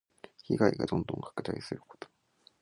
[0.47, 2.09] 被害がだんだん拡大すること。